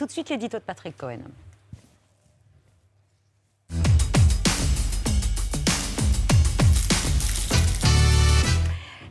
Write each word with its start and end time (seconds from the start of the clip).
tout 0.00 0.06
de 0.06 0.12
suite 0.12 0.30
l'édito 0.30 0.56
de 0.56 0.62
Patrick 0.62 0.96
Cohen. 0.96 1.18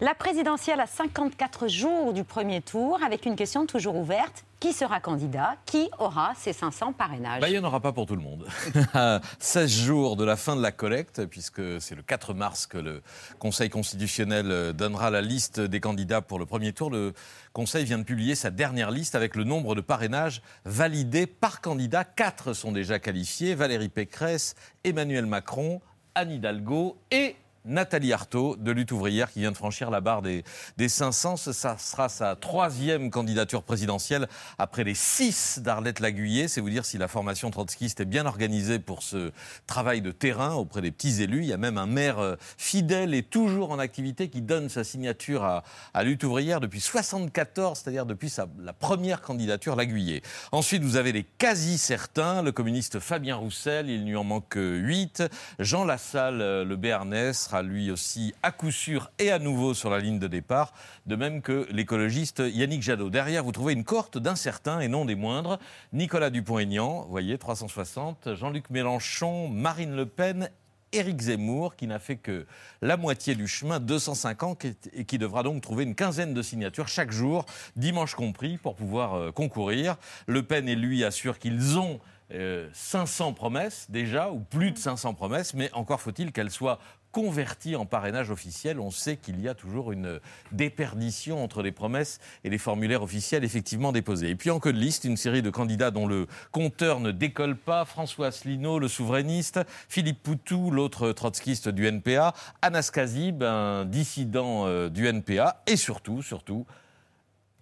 La 0.00 0.14
présidentielle 0.14 0.78
à 0.78 0.86
54 0.86 1.66
jours 1.66 2.12
du 2.12 2.22
premier 2.22 2.62
tour, 2.62 3.00
avec 3.04 3.26
une 3.26 3.34
question 3.34 3.66
toujours 3.66 3.96
ouverte. 3.96 4.44
Qui 4.66 4.72
sera 4.72 4.98
candidat 4.98 5.54
Qui 5.64 5.88
aura 5.96 6.32
ses 6.34 6.52
500 6.52 6.92
parrainages 6.92 7.40
bah, 7.40 7.48
Il 7.48 7.52
n'y 7.52 7.58
en 7.60 7.62
aura 7.62 7.78
pas 7.78 7.92
pour 7.92 8.04
tout 8.04 8.16
le 8.16 8.22
monde. 8.22 8.48
16 9.38 9.70
jours 9.70 10.16
de 10.16 10.24
la 10.24 10.34
fin 10.34 10.56
de 10.56 10.60
la 10.60 10.72
collecte, 10.72 11.24
puisque 11.26 11.80
c'est 11.80 11.94
le 11.94 12.02
4 12.02 12.34
mars 12.34 12.66
que 12.66 12.76
le 12.76 13.00
Conseil 13.38 13.70
constitutionnel 13.70 14.72
donnera 14.72 15.10
la 15.10 15.22
liste 15.22 15.60
des 15.60 15.78
candidats 15.78 16.20
pour 16.20 16.40
le 16.40 16.46
premier 16.46 16.72
tour. 16.72 16.90
Le 16.90 17.12
Conseil 17.52 17.84
vient 17.84 17.98
de 17.98 18.02
publier 18.02 18.34
sa 18.34 18.50
dernière 18.50 18.90
liste 18.90 19.14
avec 19.14 19.36
le 19.36 19.44
nombre 19.44 19.76
de 19.76 19.80
parrainages 19.80 20.42
validés 20.64 21.28
par 21.28 21.60
candidat. 21.60 22.02
Quatre 22.02 22.52
sont 22.52 22.72
déjà 22.72 22.98
qualifiés 22.98 23.54
Valérie 23.54 23.88
Pécresse, 23.88 24.56
Emmanuel 24.82 25.26
Macron, 25.26 25.80
Anne 26.16 26.32
Hidalgo 26.32 26.98
et 27.12 27.36
Nathalie 27.66 28.12
Arthaud 28.12 28.56
de 28.56 28.70
Lutte 28.70 28.92
ouvrière 28.92 29.30
qui 29.30 29.40
vient 29.40 29.52
de 29.52 29.56
franchir 29.56 29.90
la 29.90 30.00
barre 30.00 30.22
des, 30.22 30.44
des 30.76 30.88
500. 30.88 31.36
Ça 31.36 31.76
sera 31.78 32.08
sa 32.08 32.36
troisième 32.36 33.10
candidature 33.10 33.62
présidentielle 33.62 34.28
après 34.58 34.84
les 34.84 34.94
six 34.94 35.58
d'Arlette 35.58 36.00
Laguiller. 36.00 36.48
C'est 36.48 36.60
vous 36.60 36.70
dire 36.70 36.84
si 36.84 36.98
la 36.98 37.08
formation 37.08 37.50
trotskiste 37.50 38.00
est 38.00 38.04
bien 38.04 38.26
organisée 38.26 38.78
pour 38.78 39.02
ce 39.02 39.32
travail 39.66 40.00
de 40.00 40.12
terrain 40.12 40.54
auprès 40.54 40.80
des 40.80 40.90
petits 40.90 41.22
élus. 41.22 41.40
Il 41.42 41.48
y 41.48 41.52
a 41.52 41.56
même 41.56 41.78
un 41.78 41.86
maire 41.86 42.18
euh, 42.18 42.36
fidèle 42.56 43.14
et 43.14 43.22
toujours 43.22 43.72
en 43.72 43.78
activité 43.78 44.28
qui 44.28 44.42
donne 44.42 44.68
sa 44.68 44.84
signature 44.84 45.44
à, 45.44 46.04
Lutte 46.04 46.24
ouvrière 46.24 46.60
depuis 46.60 46.80
74, 46.80 47.78
c'est-à-dire 47.78 48.06
depuis 48.06 48.30
sa, 48.30 48.46
la 48.60 48.72
première 48.72 49.20
candidature 49.22 49.74
Laguiller. 49.74 50.22
Ensuite, 50.52 50.82
vous 50.82 50.96
avez 50.96 51.12
les 51.12 51.24
quasi 51.24 51.78
certains, 51.78 52.42
le 52.42 52.52
communiste 52.52 53.00
Fabien 53.00 53.36
Roussel, 53.36 53.90
il 53.90 54.04
lui 54.04 54.16
en 54.16 54.24
manque 54.24 54.54
8, 54.56 55.24
Jean 55.58 55.84
Lassalle, 55.84 56.40
euh, 56.40 56.64
le 56.64 56.76
Béarnais, 56.76 57.32
lui 57.62 57.90
aussi 57.90 58.34
à 58.42 58.50
coup 58.50 58.70
sûr 58.70 59.10
et 59.18 59.30
à 59.30 59.38
nouveau 59.38 59.74
sur 59.74 59.90
la 59.90 59.98
ligne 59.98 60.18
de 60.18 60.26
départ, 60.26 60.72
de 61.06 61.16
même 61.16 61.42
que 61.42 61.66
l'écologiste 61.70 62.42
Yannick 62.46 62.82
Jadot. 62.82 63.10
Derrière, 63.10 63.44
vous 63.44 63.52
trouvez 63.52 63.72
une 63.72 63.84
cohorte 63.84 64.18
d'incertains 64.18 64.80
et 64.80 64.88
non 64.88 65.04
des 65.04 65.14
moindres. 65.14 65.58
Nicolas 65.92 66.30
Dupont-Aignan, 66.30 67.06
voyez, 67.08 67.38
360, 67.38 68.34
Jean-Luc 68.34 68.70
Mélenchon, 68.70 69.48
Marine 69.48 69.94
Le 69.94 70.06
Pen 70.06 70.50
Éric 70.92 71.20
Zemmour, 71.20 71.76
qui 71.76 71.86
n'a 71.86 71.98
fait 71.98 72.16
que 72.16 72.46
la 72.80 72.96
moitié 72.96 73.34
du 73.34 73.46
chemin, 73.46 73.80
250, 73.80 74.64
et 74.92 75.04
qui 75.04 75.18
devra 75.18 75.42
donc 75.42 75.62
trouver 75.62 75.84
une 75.84 75.94
quinzaine 75.94 76.32
de 76.32 76.42
signatures 76.42 76.88
chaque 76.88 77.10
jour, 77.10 77.44
dimanche 77.76 78.14
compris, 78.14 78.56
pour 78.56 78.76
pouvoir 78.76 79.14
euh, 79.14 79.32
concourir. 79.32 79.96
Le 80.26 80.42
Pen 80.42 80.68
et 80.68 80.76
lui 80.76 81.04
assurent 81.04 81.38
qu'ils 81.38 81.78
ont 81.78 82.00
500 82.30 83.30
euh, 83.30 83.32
promesses 83.32 83.86
déjà, 83.90 84.30
ou 84.30 84.40
plus 84.40 84.72
de 84.72 84.78
500 84.78 85.14
promesses, 85.14 85.54
mais 85.54 85.70
encore 85.72 86.00
faut-il 86.00 86.32
qu'elles 86.32 86.50
soient 86.50 86.78
converti 87.16 87.76
en 87.76 87.86
parrainage 87.86 88.30
officiel, 88.30 88.78
on 88.78 88.90
sait 88.90 89.16
qu'il 89.16 89.40
y 89.40 89.48
a 89.48 89.54
toujours 89.54 89.90
une 89.90 90.20
déperdition 90.52 91.42
entre 91.42 91.62
les 91.62 91.72
promesses 91.72 92.20
et 92.44 92.50
les 92.50 92.58
formulaires 92.58 93.02
officiels 93.02 93.42
effectivement 93.42 93.90
déposés. 93.90 94.28
Et 94.28 94.34
puis 94.34 94.50
en 94.50 94.60
queue 94.60 94.74
de 94.74 94.78
liste, 94.78 95.04
une 95.04 95.16
série 95.16 95.40
de 95.40 95.48
candidats 95.48 95.90
dont 95.90 96.06
le 96.06 96.26
compteur 96.52 97.00
ne 97.00 97.12
décolle 97.12 97.56
pas, 97.56 97.86
François 97.86 98.26
Asselineau, 98.26 98.78
le 98.78 98.88
souverainiste, 98.88 99.60
Philippe 99.88 100.22
Poutou, 100.22 100.70
l'autre 100.70 101.12
trotskiste 101.12 101.70
du 101.70 101.86
NPA, 101.86 102.34
Anas 102.60 102.90
Kazib, 102.92 103.42
un 103.42 103.86
dissident 103.86 104.66
euh, 104.66 104.90
du 104.90 105.06
NPA, 105.06 105.62
et 105.66 105.76
surtout, 105.76 106.20
surtout, 106.20 106.66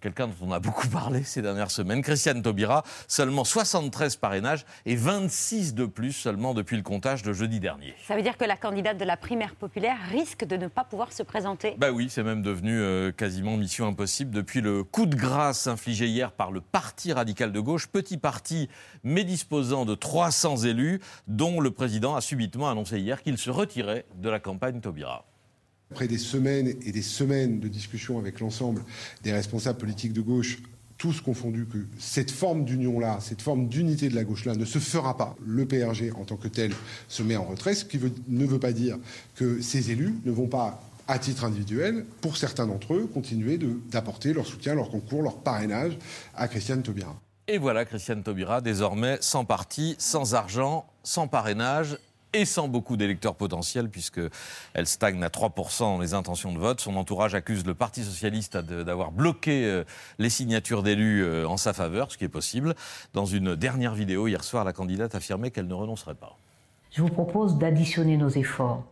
quelqu'un 0.05 0.27
dont 0.27 0.35
on 0.47 0.51
a 0.51 0.59
beaucoup 0.59 0.87
parlé 0.87 1.23
ces 1.23 1.41
dernières 1.41 1.71
semaines, 1.71 2.03
Christiane 2.03 2.43
Taubira, 2.43 2.83
seulement 3.07 3.43
73 3.43 4.17
parrainages 4.17 4.63
et 4.85 4.95
26 4.95 5.73
de 5.73 5.87
plus 5.87 6.11
seulement 6.11 6.53
depuis 6.53 6.77
le 6.77 6.83
comptage 6.83 7.23
de 7.23 7.33
jeudi 7.33 7.59
dernier. 7.59 7.95
Ça 8.05 8.15
veut 8.15 8.21
dire 8.21 8.37
que 8.37 8.45
la 8.45 8.55
candidate 8.55 8.99
de 8.99 9.03
la 9.03 9.17
primaire 9.17 9.55
populaire 9.55 9.97
risque 10.11 10.45
de 10.45 10.57
ne 10.57 10.67
pas 10.67 10.83
pouvoir 10.83 11.11
se 11.11 11.23
présenter 11.23 11.73
Bah 11.79 11.89
oui, 11.91 12.09
c'est 12.11 12.21
même 12.21 12.43
devenu 12.43 12.79
euh, 12.79 13.11
quasiment 13.11 13.57
mission 13.57 13.87
impossible 13.87 14.29
depuis 14.29 14.61
le 14.61 14.83
coup 14.83 15.07
de 15.07 15.15
grâce 15.15 15.65
infligé 15.65 16.05
hier 16.05 16.31
par 16.31 16.51
le 16.51 16.61
Parti 16.61 17.11
radical 17.11 17.51
de 17.51 17.59
gauche, 17.59 17.87
petit 17.87 18.17
parti 18.17 18.69
mais 19.03 19.23
disposant 19.23 19.85
de 19.85 19.95
300 19.95 20.65
élus, 20.65 21.01
dont 21.27 21.59
le 21.59 21.71
président 21.71 22.15
a 22.15 22.21
subitement 22.21 22.69
annoncé 22.69 22.99
hier 22.99 23.23
qu'il 23.23 23.39
se 23.39 23.49
retirait 23.49 24.05
de 24.17 24.29
la 24.29 24.39
campagne 24.39 24.81
Taubira. 24.81 25.25
Après 25.91 26.07
des 26.07 26.17
semaines 26.17 26.67
et 26.67 26.91
des 26.91 27.01
semaines 27.01 27.59
de 27.59 27.67
discussions 27.67 28.17
avec 28.17 28.39
l'ensemble 28.39 28.81
des 29.23 29.31
responsables 29.31 29.77
politiques 29.77 30.13
de 30.13 30.21
gauche, 30.21 30.59
tous 30.97 31.21
confondus, 31.21 31.65
que 31.65 31.85
cette 31.99 32.31
forme 32.31 32.65
d'union-là, 32.65 33.19
cette 33.21 33.41
forme 33.41 33.67
d'unité 33.67 34.09
de 34.09 34.15
la 34.15 34.23
gauche-là 34.23 34.55
ne 34.55 34.65
se 34.65 34.79
fera 34.79 35.17
pas. 35.17 35.35
Le 35.45 35.65
PRG, 35.65 36.11
en 36.15 36.23
tant 36.23 36.37
que 36.37 36.47
tel, 36.47 36.71
se 37.07 37.21
met 37.21 37.35
en 37.35 37.43
retrait, 37.43 37.75
ce 37.75 37.85
qui 37.85 37.99
ne 38.27 38.45
veut 38.45 38.59
pas 38.59 38.71
dire 38.71 38.97
que 39.35 39.61
ces 39.61 39.91
élus 39.91 40.15
ne 40.25 40.31
vont 40.31 40.47
pas, 40.47 40.81
à 41.07 41.19
titre 41.19 41.43
individuel, 41.43 42.05
pour 42.21 42.37
certains 42.37 42.65
d'entre 42.65 42.95
eux, 42.95 43.09
continuer 43.13 43.59
d'apporter 43.91 44.33
leur 44.33 44.47
soutien, 44.47 44.73
leur 44.73 44.89
concours, 44.89 45.21
leur 45.21 45.37
parrainage 45.37 45.97
à 46.33 46.47
Christiane 46.47 46.81
Taubira. 46.81 47.15
Et 47.47 47.59
voilà 47.59 47.85
Christiane 47.85 48.23
Taubira, 48.23 48.59
désormais 48.61 49.17
sans 49.21 49.45
parti, 49.45 49.95
sans 49.99 50.33
argent, 50.33 50.87
sans 51.03 51.27
parrainage 51.27 51.99
et 52.35 52.45
sans 52.45 52.67
beaucoup 52.67 52.97
d'électeurs 52.97 53.35
potentiels, 53.35 53.89
puisqu'elle 53.89 54.87
stagne 54.87 55.23
à 55.23 55.29
3% 55.29 55.79
dans 55.79 55.99
les 55.99 56.13
intentions 56.13 56.51
de 56.51 56.59
vote. 56.59 56.81
Son 56.81 56.95
entourage 56.97 57.33
accuse 57.33 57.65
le 57.65 57.73
Parti 57.73 58.03
socialiste 58.03 58.57
d'avoir 58.57 59.11
bloqué 59.11 59.65
euh, 59.65 59.83
les 60.19 60.29
signatures 60.29 60.83
d'élus 60.83 61.23
euh, 61.23 61.47
en 61.47 61.57
sa 61.57 61.73
faveur, 61.73 62.11
ce 62.11 62.17
qui 62.17 62.25
est 62.25 62.29
possible. 62.29 62.75
Dans 63.13 63.25
une 63.25 63.55
dernière 63.55 63.95
vidéo 63.95 64.27
hier 64.27 64.43
soir, 64.43 64.65
la 64.65 64.73
candidate 64.73 65.15
affirmait 65.15 65.49
qu'elle 65.49 65.67
ne 65.67 65.73
renoncerait 65.73 66.15
pas. 66.15 66.37
Je 66.91 67.01
vous 67.01 67.09
propose 67.09 67.57
d'additionner 67.57 68.17
nos 68.17 68.29
efforts 68.29 68.83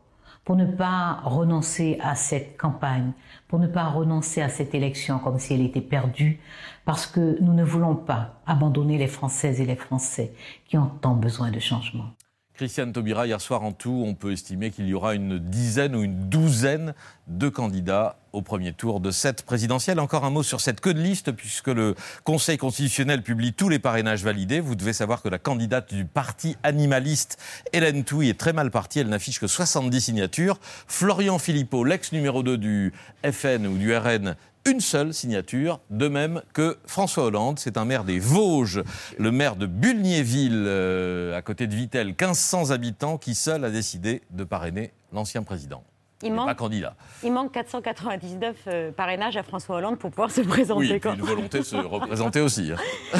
pour 0.45 0.55
ne 0.55 0.65
pas 0.65 1.19
renoncer 1.23 1.97
à 2.01 2.15
cette 2.15 2.57
campagne, 2.57 3.11
pour 3.47 3.59
ne 3.59 3.67
pas 3.67 3.89
renoncer 3.89 4.41
à 4.41 4.49
cette 4.49 4.75
élection 4.75 5.19
comme 5.19 5.39
si 5.39 5.53
elle 5.53 5.61
était 5.61 5.81
perdue, 5.81 6.39
parce 6.85 7.07
que 7.07 7.37
nous 7.41 7.53
ne 7.53 7.63
voulons 7.63 7.95
pas 7.95 8.41
abandonner 8.45 8.97
les 8.97 9.07
Françaises 9.07 9.61
et 9.61 9.65
les 9.65 9.75
Français 9.77 10.33
qui 10.67 10.77
ont 10.77 10.91
tant 11.01 11.13
besoin 11.13 11.51
de 11.51 11.59
changement. 11.59 12.09
Christiane 12.55 12.93
Taubira, 12.93 13.25
hier 13.25 13.41
soir 13.41 13.63
en 13.63 13.71
tout, 13.71 14.03
on 14.05 14.13
peut 14.13 14.31
estimer 14.31 14.69
qu'il 14.69 14.85
y 14.85 14.93
aura 14.93 15.15
une 15.15 15.39
dizaine 15.39 15.95
ou 15.95 16.03
une 16.03 16.29
douzaine 16.29 16.93
de 17.25 17.49
candidats 17.49 18.17
au 18.31 18.43
premier 18.43 18.73
tour 18.73 18.99
de 18.99 19.09
cette 19.09 19.41
présidentielle. 19.41 19.99
Encore 19.99 20.23
un 20.23 20.29
mot 20.29 20.43
sur 20.43 20.61
cette 20.61 20.79
queue 20.79 20.93
de 20.93 21.01
liste, 21.01 21.31
puisque 21.31 21.69
le 21.69 21.95
Conseil 22.23 22.57
constitutionnel 22.57 23.23
publie 23.23 23.53
tous 23.53 23.69
les 23.69 23.79
parrainages 23.79 24.23
validés. 24.23 24.59
Vous 24.59 24.75
devez 24.75 24.93
savoir 24.93 25.23
que 25.23 25.29
la 25.29 25.39
candidate 25.39 25.91
du 25.91 26.05
parti 26.05 26.55
animaliste, 26.61 27.39
Hélène 27.73 28.03
Touy, 28.03 28.29
est 28.29 28.39
très 28.39 28.53
mal 28.53 28.69
partie. 28.69 28.99
Elle 28.99 29.09
n'affiche 29.09 29.39
que 29.39 29.47
70 29.47 30.01
signatures. 30.01 30.59
Florian 30.87 31.39
Philippot, 31.39 31.83
l'ex 31.83 32.11
numéro 32.11 32.43
2 32.43 32.59
du 32.59 32.93
FN 33.23 33.65
ou 33.65 33.79
du 33.79 33.95
RN, 33.95 34.35
une 34.65 34.79
seule 34.79 35.13
signature, 35.13 35.79
de 35.89 36.07
même 36.07 36.41
que 36.53 36.77
François 36.85 37.25
Hollande. 37.25 37.59
C'est 37.59 37.77
un 37.77 37.85
maire 37.85 38.03
des 38.03 38.19
Vosges, 38.19 38.83
le 39.17 39.31
maire 39.31 39.55
de 39.55 39.65
Bulgnéville, 39.65 40.63
euh, 40.65 41.37
à 41.37 41.41
côté 41.41 41.67
de 41.67 41.75
Vittel, 41.75 42.07
1500 42.07 42.71
habitants, 42.71 43.17
qui 43.17 43.35
seul 43.35 43.65
a 43.65 43.69
décidé 43.69 44.21
de 44.31 44.43
parrainer 44.43 44.93
l'ancien 45.11 45.43
président. 45.43 45.83
Il 46.25 46.33
manque, 46.33 46.47
pas 46.47 46.55
candidat. 46.55 46.95
il 47.21 47.33
manque 47.33 47.51
499 47.51 48.55
euh, 48.67 48.91
parrainages 48.93 49.35
à 49.35 49.43
François 49.43 49.75
Hollande 49.75 49.99
pour 49.99 50.09
pouvoir 50.09 50.31
se 50.31 50.39
présenter. 50.47 50.79
Oui, 50.79 50.91
et 50.91 51.07
une 51.07 51.21
volonté 51.21 51.59
de 51.59 51.63
se 51.63 51.75
représenter 51.75 52.39
aussi. 52.39 52.71
Hein. 52.71 53.19